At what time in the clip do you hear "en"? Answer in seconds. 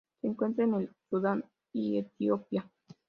0.65-0.73